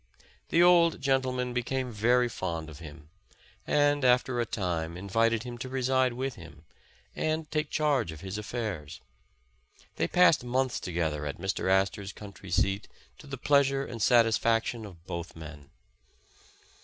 The 0.49 0.63
old 0.63 0.99
gentleman 0.99 1.53
became 1.53 1.91
very 1.91 2.27
fond 2.27 2.71
of 2.71 2.79
him, 2.79 3.09
and 3.67 4.03
after 4.03 4.39
a 4.41 4.47
time 4.47 4.97
invited 4.97 5.43
him 5.43 5.59
to 5.59 5.69
reside 5.69 6.13
with 6.13 6.33
him, 6.33 6.65
and 7.15 7.51
take 7.51 7.69
charge 7.69 8.11
of 8.11 8.21
his 8.21 8.39
affairs. 8.39 8.99
They 9.97 10.07
passed 10.07 10.43
months 10.43 10.79
together 10.79 11.27
at 11.27 11.37
Mr. 11.37 11.69
Astor 11.69 12.03
's 12.03 12.13
country 12.13 12.49
seat, 12.49 12.87
to 13.19 13.27
the 13.27 13.37
pleasure 13.37 13.85
and 13.85 14.01
satisfaction 14.01 14.85
of 14.87 15.05
both 15.05 15.35
men. 15.35 15.69